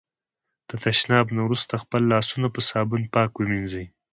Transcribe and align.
د 0.69 0.71
تشناب 0.85 1.25
نه 1.35 1.41
وروسته 1.45 1.81
خپل 1.83 2.01
لاسونه 2.11 2.47
په 2.55 2.61
صابون 2.69 3.03
پاک 3.13 3.31
ومېنځی. 3.35 3.85